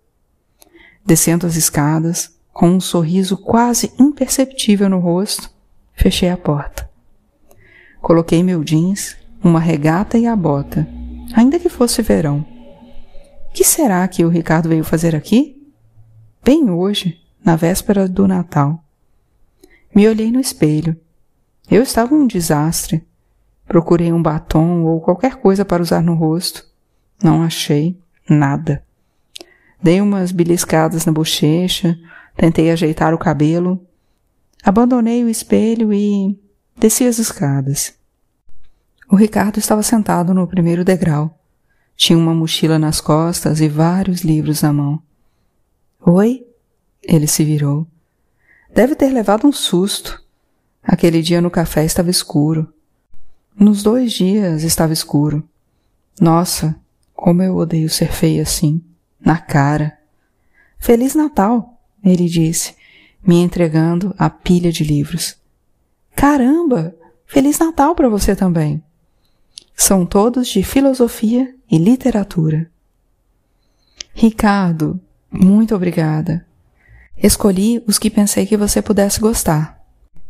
Descendo 1.04 1.46
as 1.46 1.56
escadas, 1.56 2.34
com 2.52 2.68
um 2.68 2.80
sorriso 2.80 3.36
quase 3.36 3.92
imperceptível 3.98 4.88
no 4.88 4.98
rosto, 4.98 5.50
fechei 5.94 6.28
a 6.28 6.36
porta. 6.36 6.90
Coloquei 8.00 8.42
meu 8.42 8.62
jeans, 8.64 9.16
uma 9.42 9.60
regata 9.60 10.18
e 10.18 10.26
a 10.26 10.34
bota, 10.34 10.86
ainda 11.34 11.58
que 11.58 11.68
fosse 11.68 12.02
verão. 12.02 12.44
Que 13.52 13.64
será 13.64 14.06
que 14.06 14.24
o 14.24 14.28
Ricardo 14.28 14.68
veio 14.68 14.84
fazer 14.84 15.14
aqui? 15.14 15.60
Bem 16.44 16.70
hoje, 16.70 17.20
na 17.44 17.56
véspera 17.56 18.08
do 18.08 18.26
Natal. 18.26 18.82
Me 19.94 20.08
olhei 20.08 20.30
no 20.30 20.40
espelho. 20.40 20.96
Eu 21.70 21.82
estava 21.82 22.14
um 22.14 22.26
desastre. 22.26 23.04
Procurei 23.66 24.12
um 24.12 24.22
batom 24.22 24.84
ou 24.84 25.00
qualquer 25.00 25.36
coisa 25.36 25.64
para 25.64 25.82
usar 25.82 26.02
no 26.02 26.14
rosto. 26.14 26.64
Não 27.22 27.42
achei 27.42 27.98
nada. 28.28 28.84
Dei 29.82 30.00
umas 30.00 30.30
beliscadas 30.30 31.06
na 31.06 31.12
bochecha, 31.12 31.98
tentei 32.36 32.70
ajeitar 32.70 33.14
o 33.14 33.18
cabelo, 33.18 33.80
abandonei 34.62 35.24
o 35.24 35.28
espelho 35.28 35.92
e 35.92 36.38
desci 36.76 37.04
as 37.04 37.18
escadas. 37.18 37.94
O 39.10 39.16
Ricardo 39.16 39.58
estava 39.58 39.82
sentado 39.82 40.34
no 40.34 40.46
primeiro 40.46 40.84
degrau. 40.84 41.38
Tinha 41.96 42.18
uma 42.18 42.34
mochila 42.34 42.78
nas 42.78 43.00
costas 43.00 43.60
e 43.60 43.68
vários 43.68 44.20
livros 44.20 44.62
na 44.62 44.72
mão. 44.72 45.02
Oi? 46.00 46.46
Ele 47.02 47.26
se 47.26 47.44
virou. 47.44 47.86
Deve 48.72 48.94
ter 48.94 49.08
levado 49.10 49.46
um 49.46 49.52
susto. 49.52 50.22
Aquele 50.82 51.22
dia 51.22 51.40
no 51.40 51.50
café 51.50 51.84
estava 51.84 52.10
escuro. 52.10 52.72
Nos 53.58 53.82
dois 53.82 54.12
dias 54.12 54.62
estava 54.62 54.92
escuro. 54.92 55.42
Nossa, 56.20 56.76
como 57.14 57.42
eu 57.42 57.56
odeio 57.56 57.88
ser 57.88 58.12
feia 58.12 58.42
assim 58.42 58.82
na 59.24 59.38
cara. 59.38 59.98
Feliz 60.78 61.14
Natal, 61.14 61.78
ele 62.02 62.26
disse, 62.26 62.74
me 63.22 63.36
entregando 63.36 64.14
a 64.18 64.30
pilha 64.30 64.72
de 64.72 64.84
livros. 64.84 65.36
Caramba! 66.16 66.94
Feliz 67.26 67.58
Natal 67.58 67.94
para 67.94 68.08
você 68.08 68.34
também. 68.34 68.82
São 69.76 70.04
todos 70.04 70.48
de 70.48 70.62
filosofia 70.62 71.54
e 71.70 71.78
literatura. 71.78 72.70
Ricardo, 74.12 75.00
muito 75.30 75.74
obrigada. 75.74 76.44
Escolhi 77.16 77.82
os 77.86 77.98
que 77.98 78.10
pensei 78.10 78.46
que 78.46 78.56
você 78.56 78.82
pudesse 78.82 79.20
gostar. 79.20 79.80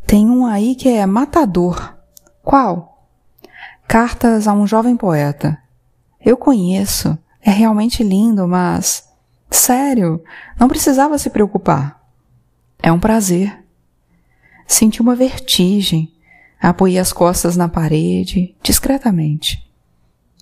Tem 0.07 0.29
um 0.29 0.45
aí 0.45 0.75
que 0.75 0.89
é 0.89 1.07
matador. 1.07 1.95
Qual? 2.43 3.09
Cartas 3.89 4.47
a 4.47 4.53
um 4.53 4.67
jovem 4.67 4.97
poeta. 4.97 5.59
Eu 6.21 6.37
conheço. 6.37 7.19
É 7.43 7.51
realmente 7.51 8.03
lindo, 8.03 8.47
mas. 8.47 9.09
Sério, 9.51 10.23
não 10.59 10.69
precisava 10.69 11.19
se 11.19 11.31
preocupar. 11.31 12.01
É 12.83 12.93
um 12.93 13.01
prazer. 13.01 13.65
Senti 14.67 15.01
uma 15.01 15.17
vertigem. 15.17 16.13
Apoiei 16.61 16.99
as 16.99 17.13
costas 17.13 17.57
na 17.57 17.69
parede, 17.69 18.55
discretamente. 18.63 19.69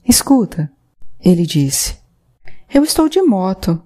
Escuta, 0.05 0.71
ele 1.21 1.47
disse. 1.47 1.97
Eu 2.73 2.83
estou 2.83 3.09
de 3.09 3.23
moto. 3.23 3.81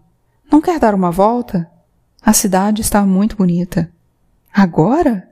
Não 0.51 0.61
quer 0.61 0.79
dar 0.81 0.95
uma 0.95 1.11
volta? 1.11 1.71
A 2.21 2.33
cidade 2.33 2.81
está 2.81 3.05
muito 3.05 3.37
bonita. 3.37 3.91
Agora? 4.53 5.29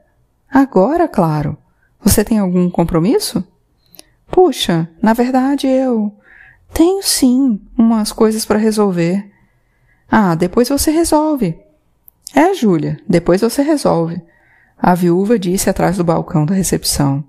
Agora, 0.50 1.08
claro. 1.08 1.56
Você 2.02 2.24
tem 2.24 2.38
algum 2.38 2.70
compromisso? 2.70 3.44
Puxa, 4.30 4.88
na 5.02 5.12
verdade 5.12 5.66
eu. 5.66 6.14
Tenho 6.72 7.02
sim 7.02 7.60
umas 7.76 8.12
coisas 8.12 8.44
para 8.44 8.58
resolver. 8.58 9.30
Ah, 10.10 10.34
depois 10.34 10.68
você 10.68 10.90
resolve. 10.90 11.58
É, 12.34 12.54
Júlia, 12.54 12.98
depois 13.08 13.40
você 13.40 13.62
resolve. 13.62 14.22
A 14.78 14.94
viúva 14.94 15.38
disse 15.38 15.68
atrás 15.68 15.96
do 15.96 16.04
balcão 16.04 16.46
da 16.46 16.54
recepção. 16.54 17.22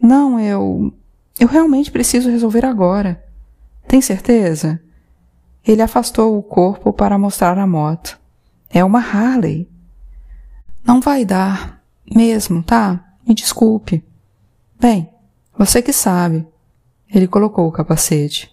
Não, 0.00 0.40
eu. 0.40 0.92
Eu 1.38 1.46
realmente 1.46 1.90
preciso 1.90 2.30
resolver 2.30 2.64
agora. 2.64 3.22
Tem 3.86 4.00
certeza? 4.00 4.80
Ele 5.66 5.82
afastou 5.82 6.38
o 6.38 6.42
corpo 6.42 6.92
para 6.92 7.18
mostrar 7.18 7.58
a 7.58 7.66
moto. 7.66 8.18
É 8.70 8.84
uma 8.84 9.00
Harley. 9.00 9.68
Não 10.84 11.00
vai 11.00 11.24
dar, 11.24 11.82
mesmo, 12.14 12.62
tá? 12.62 13.04
Me 13.26 13.34
desculpe. 13.34 14.02
Bem, 14.78 15.10
você 15.56 15.82
que 15.82 15.92
sabe. 15.92 16.46
Ele 17.12 17.26
colocou 17.26 17.66
o 17.66 17.72
capacete. 17.72 18.50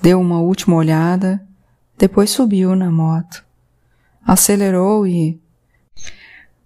Deu 0.00 0.20
uma 0.20 0.40
última 0.40 0.76
olhada, 0.76 1.44
depois 1.96 2.30
subiu 2.30 2.76
na 2.76 2.90
moto. 2.90 3.44
Acelerou 4.24 5.06
e. 5.06 5.40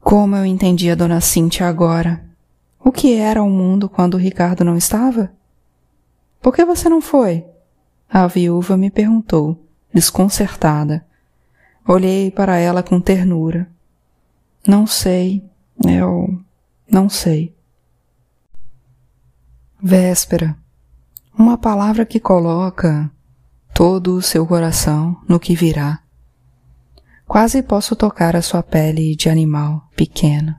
Como 0.00 0.36
eu 0.36 0.44
entendi 0.44 0.90
a 0.90 0.94
dona 0.94 1.20
Cíntia 1.20 1.66
agora. 1.66 2.24
O 2.78 2.90
que 2.90 3.14
era 3.14 3.42
o 3.42 3.48
mundo 3.48 3.88
quando 3.88 4.14
o 4.14 4.18
Ricardo 4.18 4.64
não 4.64 4.76
estava? 4.76 5.32
Por 6.40 6.52
que 6.52 6.64
você 6.64 6.88
não 6.88 7.00
foi? 7.00 7.46
A 8.10 8.26
viúva 8.26 8.76
me 8.76 8.90
perguntou, 8.90 9.64
desconcertada. 9.94 11.06
Olhei 11.86 12.30
para 12.30 12.58
ela 12.58 12.82
com 12.82 13.00
ternura. 13.00 13.70
Não 14.66 14.86
sei, 14.86 15.42
eu 15.86 16.38
não 16.90 17.08
sei. 17.08 17.54
Véspera. 19.80 20.56
Uma 21.38 21.56
palavra 21.56 22.04
que 22.04 22.20
coloca 22.20 23.10
todo 23.74 24.14
o 24.16 24.22
seu 24.22 24.46
coração 24.46 25.20
no 25.28 25.40
que 25.40 25.54
virá. 25.54 26.00
Quase 27.26 27.62
posso 27.62 27.96
tocar 27.96 28.36
a 28.36 28.42
sua 28.42 28.62
pele 28.62 29.16
de 29.16 29.28
animal 29.28 29.88
pequeno, 29.96 30.54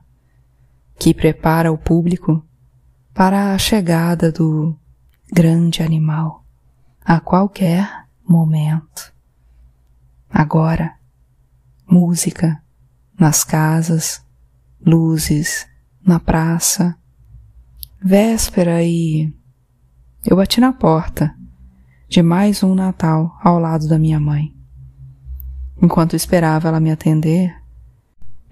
que 0.98 1.14
prepara 1.14 1.70
o 1.70 1.78
público 1.78 2.44
para 3.12 3.54
a 3.54 3.58
chegada 3.58 4.32
do 4.32 4.76
grande 5.32 5.82
animal 5.82 6.44
a 7.04 7.20
qualquer 7.20 8.06
momento. 8.26 9.12
Agora, 10.28 10.94
música 11.86 12.60
nas 13.18 13.44
casas, 13.44 14.24
luzes 14.84 15.68
na 16.04 16.18
praça, 16.18 16.96
véspera 18.02 18.82
e 18.82 19.32
eu 20.26 20.36
bati 20.36 20.60
na 20.60 20.72
porta 20.72 21.34
de 22.14 22.22
mais 22.22 22.62
um 22.62 22.76
Natal 22.76 23.36
ao 23.42 23.58
lado 23.58 23.88
da 23.88 23.98
minha 23.98 24.20
mãe. 24.20 24.54
Enquanto 25.82 26.14
esperava 26.14 26.68
ela 26.68 26.78
me 26.78 26.92
atender, 26.92 27.52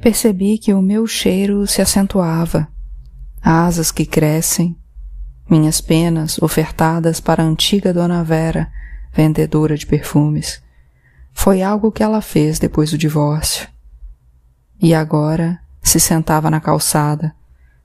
percebi 0.00 0.58
que 0.58 0.74
o 0.74 0.82
meu 0.82 1.06
cheiro 1.06 1.64
se 1.64 1.80
acentuava, 1.80 2.66
asas 3.40 3.92
que 3.92 4.04
crescem, 4.04 4.76
minhas 5.48 5.80
penas 5.80 6.42
ofertadas 6.42 7.20
para 7.20 7.44
a 7.44 7.46
antiga 7.46 7.94
Dona 7.94 8.24
Vera, 8.24 8.68
vendedora 9.12 9.76
de 9.76 9.86
perfumes. 9.86 10.60
Foi 11.32 11.62
algo 11.62 11.92
que 11.92 12.02
ela 12.02 12.20
fez 12.20 12.58
depois 12.58 12.90
do 12.90 12.98
divórcio. 12.98 13.68
E 14.80 14.92
agora 14.92 15.60
se 15.80 16.00
sentava 16.00 16.50
na 16.50 16.60
calçada, 16.60 17.32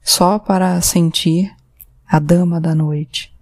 só 0.02 0.40
para 0.40 0.82
sentir 0.82 1.56
a 2.04 2.18
dama 2.18 2.60
da 2.60 2.74
noite, 2.74 3.37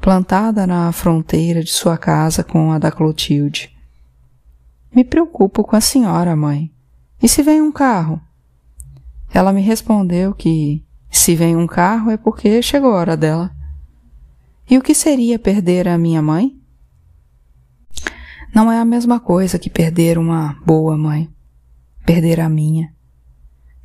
plantada 0.00 0.66
na 0.66 0.92
fronteira 0.92 1.62
de 1.62 1.70
sua 1.70 1.98
casa 1.98 2.44
com 2.44 2.72
a 2.72 2.78
da 2.78 2.90
Clotilde. 2.90 3.74
Me 4.94 5.04
preocupo 5.04 5.64
com 5.64 5.76
a 5.76 5.80
senhora, 5.80 6.34
mãe. 6.36 6.72
E 7.22 7.28
se 7.28 7.42
vem 7.42 7.60
um 7.60 7.72
carro? 7.72 8.20
Ela 9.32 9.52
me 9.52 9.60
respondeu 9.60 10.32
que 10.32 10.84
se 11.10 11.34
vem 11.34 11.56
um 11.56 11.66
carro 11.66 12.10
é 12.10 12.16
porque 12.16 12.62
chegou 12.62 12.92
a 12.92 12.96
hora 12.96 13.16
dela. 13.16 13.54
E 14.68 14.78
o 14.78 14.82
que 14.82 14.94
seria 14.94 15.38
perder 15.38 15.88
a 15.88 15.98
minha 15.98 16.20
mãe? 16.20 16.58
Não 18.54 18.70
é 18.70 18.78
a 18.78 18.84
mesma 18.84 19.20
coisa 19.20 19.58
que 19.58 19.68
perder 19.68 20.18
uma 20.18 20.54
boa 20.64 20.96
mãe. 20.96 21.30
Perder 22.04 22.40
a 22.40 22.48
minha. 22.48 22.94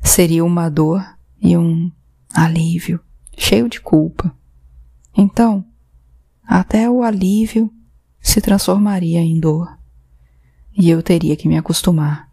Seria 0.00 0.44
uma 0.44 0.68
dor 0.68 1.04
e 1.40 1.56
um 1.56 1.90
alívio, 2.34 3.00
cheio 3.36 3.68
de 3.68 3.80
culpa. 3.80 4.34
Então, 5.16 5.64
até 6.60 6.90
o 6.90 7.02
alívio 7.02 7.72
se 8.20 8.40
transformaria 8.40 9.20
em 9.20 9.40
dor, 9.40 9.78
e 10.76 10.90
eu 10.90 11.02
teria 11.02 11.34
que 11.34 11.48
me 11.48 11.56
acostumar 11.56 12.28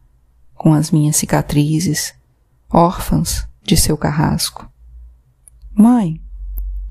com 0.54 0.74
as 0.74 0.92
minhas 0.92 1.16
cicatrizes, 1.16 2.14
órfãs 2.70 3.48
de 3.64 3.78
seu 3.78 3.98
carrasco. 3.98 4.70
Mãe, 5.74 6.22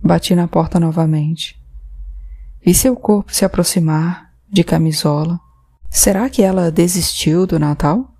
bati 0.02 0.34
na 0.34 0.48
porta 0.48 0.80
novamente. 0.80 1.60
Vi 2.64 2.72
seu 2.72 2.96
corpo 2.96 3.34
se 3.34 3.44
aproximar, 3.44 4.32
de 4.50 4.64
camisola. 4.64 5.38
Será 5.90 6.30
que 6.30 6.42
ela 6.42 6.72
desistiu 6.72 7.46
do 7.46 7.58
Natal? 7.58 8.14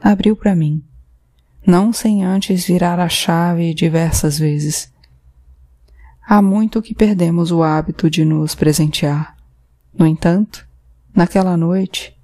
Abriu 0.00 0.34
para 0.34 0.56
mim 0.56 0.82
não 1.66 1.92
sem 1.92 2.24
antes 2.24 2.64
virar 2.64 3.00
a 3.00 3.08
chave 3.08 3.74
diversas 3.74 4.38
vezes. 4.38 4.90
Há 6.28 6.42
muito 6.42 6.82
que 6.82 6.92
perdemos 6.92 7.52
o 7.52 7.62
hábito 7.62 8.10
de 8.10 8.24
nos 8.24 8.52
presentear. 8.52 9.36
No 9.96 10.04
entanto, 10.04 10.66
naquela 11.14 11.56
noite, 11.56 12.18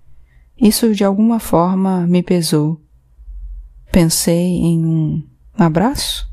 isso 0.60 0.92
de 0.92 1.04
alguma 1.04 1.38
forma 1.38 2.04
me 2.04 2.20
pesou. 2.20 2.80
Pensei 3.92 4.56
em 4.56 4.84
um 4.84 5.22
abraço, 5.56 6.28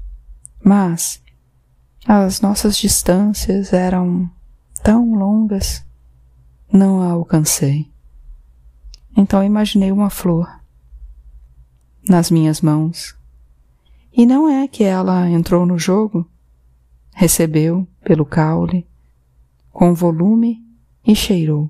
mas 0.66 1.22
as 2.08 2.42
nossas 2.42 2.76
distâncias 2.76 3.72
eram 3.72 4.28
tão 4.82 5.14
longas, 5.14 5.86
não 6.74 7.04
a 7.04 7.12
alcancei. 7.12 7.88
Então 9.16 9.44
imaginei 9.44 9.92
uma 9.92 10.10
flor 10.10 10.50
nas 12.08 12.32
minhas 12.32 12.62
mãos. 12.62 13.16
E 14.12 14.26
não 14.26 14.50
é 14.50 14.68
que 14.68 14.84
ela 14.84 15.30
entrou 15.30 15.68
no 15.68 15.78
jogo, 15.78 16.28
recebeu 17.20 17.86
pelo 18.02 18.26
caule, 18.26 18.88
com 19.74 19.94
volume 19.94 20.66
e 21.06 21.14
cheirou. 21.14 21.70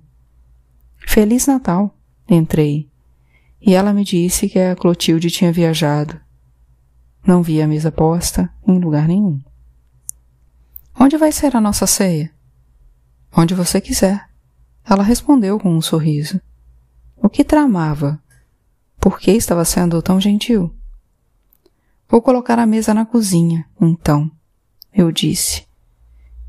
Feliz 0.95 1.47
Natal, 1.47 1.97
entrei, 2.29 2.87
e 3.59 3.73
ela 3.73 3.91
me 3.91 4.03
disse 4.03 4.47
que 4.47 4.59
a 4.59 4.75
Clotilde 4.75 5.31
tinha 5.31 5.51
viajado. 5.51 6.21
Não 7.25 7.41
vi 7.41 7.63
a 7.63 7.67
mesa 7.67 7.91
posta 7.91 8.47
em 8.67 8.77
lugar 8.77 9.07
nenhum. 9.07 9.41
Onde 10.99 11.17
vai 11.17 11.31
ser 11.31 11.55
a 11.55 11.61
nossa 11.61 11.87
ceia? 11.87 12.31
Onde 13.35 13.55
você 13.55 13.81
quiser. 13.81 14.29
Ela 14.87 15.01
respondeu 15.01 15.59
com 15.59 15.75
um 15.75 15.81
sorriso. 15.81 16.39
O 17.17 17.27
que 17.27 17.43
tramava 17.43 18.21
por 18.99 19.17
que 19.17 19.31
estava 19.31 19.65
sendo 19.65 19.99
tão 19.99 20.21
gentil? 20.21 20.71
Vou 22.07 22.21
colocar 22.21 22.59
a 22.59 22.67
mesa 22.67 22.93
na 22.93 23.03
cozinha, 23.03 23.65
então, 23.81 24.29
eu 24.93 25.11
disse. 25.11 25.67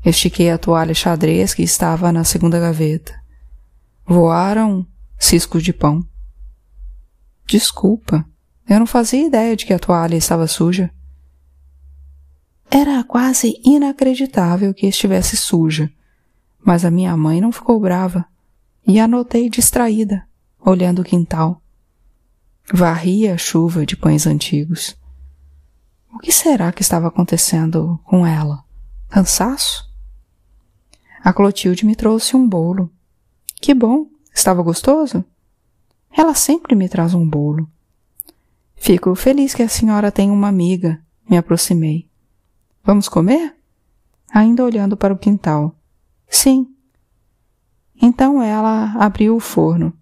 Estiquei 0.03 0.49
a 0.49 0.57
toalha 0.57 0.93
xadrez 0.93 1.53
que 1.53 1.61
estava 1.61 2.11
na 2.11 2.23
segunda 2.23 2.59
gaveta. 2.59 3.13
Voaram 4.05 4.85
ciscos 5.17 5.63
de 5.63 5.71
pão. 5.71 6.03
Desculpa, 7.45 8.25
eu 8.67 8.79
não 8.79 8.87
fazia 8.87 9.27
ideia 9.27 9.55
de 9.55 9.65
que 9.65 9.73
a 9.73 9.79
toalha 9.79 10.15
estava 10.15 10.47
suja. 10.47 10.91
Era 12.69 13.03
quase 13.03 13.59
inacreditável 13.63 14.73
que 14.73 14.87
estivesse 14.87 15.35
suja, 15.35 15.91
mas 16.63 16.85
a 16.85 16.89
minha 16.89 17.15
mãe 17.17 17.41
não 17.41 17.51
ficou 17.51 17.79
brava 17.79 18.25
e 18.87 18.99
anotei 18.99 19.49
distraída, 19.49 20.25
olhando 20.59 21.01
o 21.01 21.05
quintal. 21.05 21.61
Varria 22.73 23.33
a 23.33 23.37
chuva 23.37 23.85
de 23.85 23.97
pães 23.97 24.25
antigos. 24.25 24.95
O 26.13 26.19
que 26.19 26.31
será 26.31 26.71
que 26.71 26.81
estava 26.81 27.07
acontecendo 27.07 27.99
com 28.03 28.25
ela? 28.25 28.63
Cansaço? 29.09 29.89
A 31.23 31.31
Clotilde 31.31 31.85
me 31.85 31.95
trouxe 31.95 32.35
um 32.35 32.47
bolo. 32.47 32.91
Que 33.55 33.73
bom! 33.73 34.07
Estava 34.33 34.61
gostoso? 34.61 35.23
Ela 36.11 36.33
sempre 36.33 36.75
me 36.75 36.89
traz 36.89 37.13
um 37.13 37.27
bolo. 37.27 37.69
Fico 38.75 39.13
feliz 39.15 39.53
que 39.53 39.63
a 39.63 39.69
senhora 39.69 40.11
tem 40.11 40.31
uma 40.31 40.47
amiga. 40.47 41.01
Me 41.29 41.37
aproximei. 41.37 42.09
Vamos 42.83 43.07
comer? 43.07 43.55
Ainda 44.33 44.65
olhando 44.65 44.97
para 44.97 45.13
o 45.13 45.17
quintal. 45.17 45.75
Sim. 46.27 46.67
Então 48.01 48.41
ela 48.41 48.93
abriu 48.97 49.35
o 49.35 49.39
forno. 49.39 49.93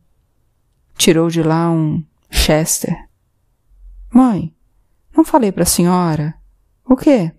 Tirou 0.98 1.30
de 1.30 1.44
lá 1.44 1.70
um 1.70 2.04
Chester. 2.30 3.10
Mãe, 4.14 4.54
não 5.16 5.24
falei 5.24 5.52
para 5.52 5.64
a 5.64 5.66
senhora? 5.66 6.36
O 6.86 6.96
quê? 6.96 7.32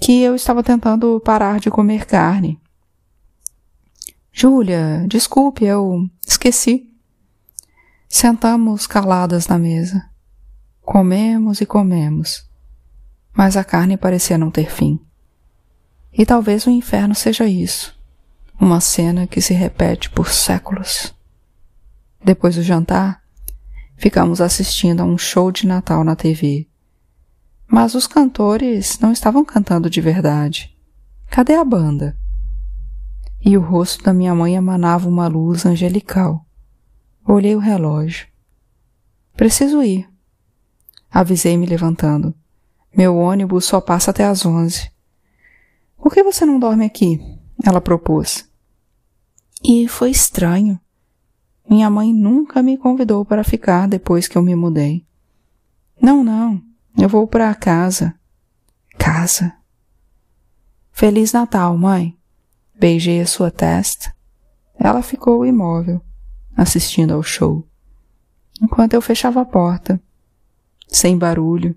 Que 0.00 0.22
eu 0.22 0.34
estava 0.34 0.62
tentando 0.62 1.20
parar 1.20 1.60
de 1.60 1.70
comer 1.70 2.06
carne. 2.06 2.60
Júlia, 4.32 5.04
desculpe, 5.08 5.64
eu 5.64 6.08
esqueci. 6.26 6.88
Sentamos 8.08 8.86
caladas 8.86 9.48
na 9.48 9.58
mesa. 9.58 10.08
Comemos 10.82 11.60
e 11.60 11.66
comemos. 11.66 12.48
Mas 13.34 13.56
a 13.56 13.64
carne 13.64 13.96
parecia 13.96 14.38
não 14.38 14.50
ter 14.50 14.70
fim. 14.70 15.00
E 16.12 16.24
talvez 16.24 16.66
o 16.66 16.70
inferno 16.70 17.14
seja 17.14 17.46
isso 17.46 17.98
uma 18.60 18.80
cena 18.80 19.26
que 19.26 19.40
se 19.40 19.54
repete 19.54 20.10
por 20.10 20.28
séculos. 20.30 21.14
Depois 22.22 22.56
do 22.56 22.62
jantar, 22.62 23.22
ficamos 23.98 24.40
assistindo 24.40 25.00
a 25.00 25.04
um 25.04 25.18
show 25.18 25.52
de 25.52 25.66
Natal 25.66 26.02
na 26.04 26.16
TV. 26.16 26.68
Mas 27.66 27.94
os 27.94 28.06
cantores 28.06 28.98
não 29.00 29.12
estavam 29.12 29.44
cantando 29.44 29.90
de 29.90 30.00
verdade. 30.00 30.74
Cadê 31.28 31.54
a 31.54 31.64
banda? 31.64 32.16
E 33.44 33.58
o 33.58 33.60
rosto 33.60 34.02
da 34.02 34.14
minha 34.14 34.34
mãe 34.34 34.54
emanava 34.54 35.08
uma 35.08 35.28
luz 35.28 35.66
angelical. 35.66 36.46
Olhei 37.26 37.54
o 37.54 37.60
relógio. 37.60 38.26
Preciso 39.36 39.82
ir. 39.82 40.08
Avisei 41.10 41.56
me 41.56 41.66
levantando. 41.66 42.34
Meu 42.96 43.16
ônibus 43.16 43.66
só 43.66 43.80
passa 43.80 44.10
até 44.10 44.24
às 44.24 44.46
onze. 44.46 44.90
Por 45.96 46.12
que 46.12 46.22
você 46.22 46.46
não 46.46 46.58
dorme 46.58 46.84
aqui? 46.84 47.20
Ela 47.62 47.80
propôs. 47.80 48.48
E 49.62 49.88
foi 49.88 50.10
estranho. 50.10 50.80
Minha 51.68 51.90
mãe 51.90 52.12
nunca 52.14 52.62
me 52.62 52.78
convidou 52.78 53.24
para 53.24 53.44
ficar 53.44 53.86
depois 53.86 54.26
que 54.26 54.38
eu 54.38 54.42
me 54.42 54.54
mudei. 54.54 55.06
Não, 56.00 56.24
não, 56.24 56.62
eu 56.96 57.08
vou 57.08 57.26
para 57.26 57.54
casa. 57.54 58.14
Casa. 58.98 59.54
Feliz 60.90 61.32
Natal, 61.32 61.76
mãe. 61.76 62.16
Beijei 62.74 63.20
a 63.20 63.26
sua 63.26 63.50
testa. 63.50 64.14
Ela 64.78 65.02
ficou 65.02 65.44
imóvel, 65.44 66.00
assistindo 66.56 67.12
ao 67.12 67.22
show, 67.22 67.68
enquanto 68.62 68.94
eu 68.94 69.02
fechava 69.02 69.40
a 69.40 69.44
porta, 69.44 70.00
sem 70.86 71.18
barulho. 71.18 71.76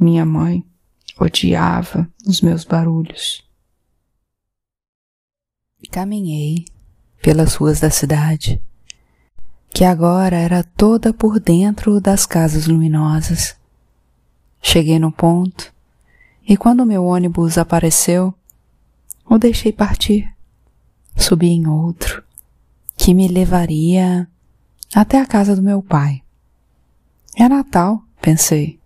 Minha 0.00 0.24
mãe 0.24 0.66
odiava 1.20 2.10
os 2.26 2.40
meus 2.40 2.64
barulhos. 2.64 3.46
Caminhei 5.90 6.64
pelas 7.22 7.54
ruas 7.54 7.78
da 7.78 7.90
cidade, 7.90 8.62
que 9.74 9.84
agora 9.84 10.36
era 10.36 10.62
toda 10.62 11.12
por 11.12 11.40
dentro 11.40 12.00
das 12.00 12.24
casas 12.24 12.68
luminosas. 12.68 13.56
Cheguei 14.62 15.00
no 15.00 15.10
ponto 15.10 15.74
e 16.48 16.56
quando 16.56 16.86
meu 16.86 17.04
ônibus 17.04 17.58
apareceu, 17.58 18.32
o 19.28 19.36
deixei 19.36 19.72
partir. 19.72 20.32
Subi 21.16 21.48
em 21.48 21.66
outro, 21.66 22.22
que 22.96 23.12
me 23.12 23.26
levaria 23.26 24.28
até 24.94 25.20
a 25.20 25.26
casa 25.26 25.56
do 25.56 25.62
meu 25.62 25.82
pai. 25.82 26.22
É 27.36 27.48
Natal, 27.48 28.00
pensei. 28.20 28.78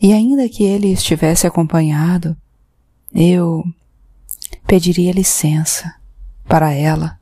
E 0.00 0.12
ainda 0.12 0.46
que 0.48 0.62
ele 0.62 0.92
estivesse 0.92 1.46
acompanhado, 1.46 2.36
eu 3.14 3.64
pediria 4.66 5.12
licença 5.12 5.94
para 6.46 6.72
ela 6.72 7.20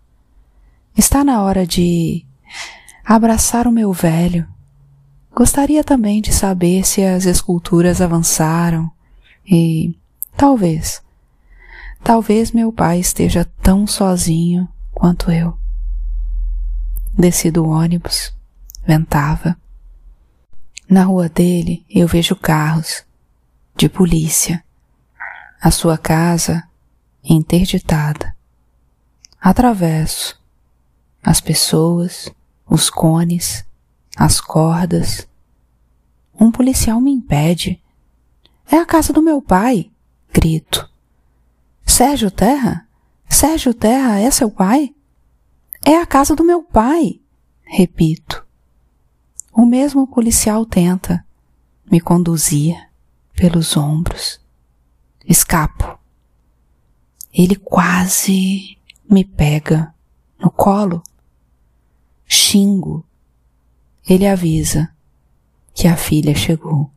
Está 0.98 1.22
na 1.22 1.44
hora 1.44 1.64
de 1.64 2.26
abraçar 3.04 3.66
o 3.66 3.72
meu 3.72 3.92
velho. 3.92 4.46
Gostaria 5.34 5.82
também 5.82 6.20
de 6.20 6.32
saber 6.32 6.84
se 6.86 7.04
as 7.04 7.24
esculturas 7.24 8.00
avançaram 8.00 8.90
e 9.46 9.96
talvez, 10.36 11.02
talvez 12.02 12.52
meu 12.52 12.72
pai 12.72 12.98
esteja 12.98 13.44
tão 13.62 13.86
sozinho 13.86 14.68
quanto 14.92 15.30
eu. 15.30 15.58
Desci 17.16 17.50
do 17.50 17.66
ônibus, 17.66 18.34
ventava. 18.86 19.56
Na 20.88 21.04
rua 21.04 21.28
dele 21.28 21.84
eu 21.88 22.06
vejo 22.06 22.34
carros 22.36 23.04
de 23.76 23.88
polícia. 23.88 24.62
A 25.60 25.70
sua 25.70 25.96
casa 25.98 26.64
interditada. 27.22 28.34
Atravesso 29.40 30.38
as 31.22 31.40
pessoas, 31.40 32.30
os 32.68 32.90
cones, 32.90 33.64
as 34.16 34.40
cordas. 34.40 35.28
Um 36.38 36.50
policial 36.50 37.00
me 37.00 37.10
impede. 37.10 37.82
É 38.70 38.76
a 38.76 38.86
casa 38.86 39.12
do 39.12 39.22
meu 39.22 39.40
pai, 39.40 39.90
grito. 40.32 40.88
Sérgio 41.84 42.30
Terra? 42.30 42.86
Sérgio 43.28 43.72
Terra 43.72 44.20
é 44.20 44.30
seu 44.30 44.50
pai? 44.50 44.94
É 45.84 45.96
a 45.96 46.06
casa 46.06 46.36
do 46.36 46.44
meu 46.44 46.62
pai, 46.62 47.20
repito. 47.64 48.46
O 49.52 49.64
mesmo 49.64 50.06
policial 50.06 50.66
tenta 50.66 51.24
me 51.90 52.00
conduzir 52.00 52.76
pelos 53.34 53.76
ombros. 53.76 54.40
Escapo. 55.26 55.98
Ele 57.32 57.56
quase 57.56 58.78
me 59.08 59.24
pega 59.24 59.94
no 60.38 60.50
colo. 60.50 61.02
Xingo. 62.28 63.04
Ele 64.06 64.26
avisa 64.26 64.90
que 65.74 65.88
a 65.88 65.96
filha 65.96 66.34
chegou. 66.34 66.90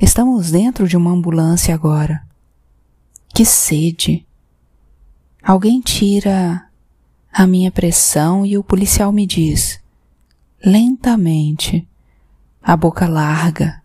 Estamos 0.00 0.50
dentro 0.50 0.88
de 0.88 0.96
uma 0.96 1.10
ambulância 1.10 1.74
agora. 1.74 2.26
Que 3.28 3.44
sede! 3.44 4.26
Alguém 5.42 5.80
tira 5.80 6.68
a 7.32 7.46
minha 7.46 7.70
pressão 7.70 8.46
e 8.46 8.56
o 8.56 8.64
policial 8.64 9.12
me 9.12 9.26
diz, 9.26 9.80
lentamente, 10.64 11.86
a 12.62 12.76
boca 12.76 13.06
larga: 13.06 13.82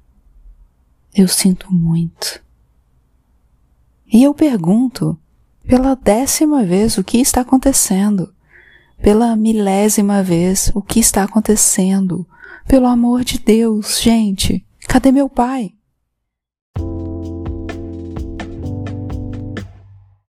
Eu 1.13 1.27
sinto 1.27 1.73
muito. 1.73 2.41
E 4.11 4.23
eu 4.23 4.33
pergunto 4.33 5.19
pela 5.67 5.95
décima 5.95 6.63
vez 6.63 6.97
o 6.97 7.03
que 7.03 7.17
está 7.17 7.41
acontecendo. 7.41 8.33
Pela 9.01 9.35
milésima 9.35 10.21
vez 10.21 10.71
o 10.75 10.81
que 10.81 10.99
está 10.99 11.23
acontecendo. 11.23 12.27
Pelo 12.67 12.85
amor 12.85 13.23
de 13.23 13.39
Deus, 13.39 14.01
gente, 14.01 14.65
cadê 14.87 15.11
meu 15.11 15.29
pai? 15.29 15.71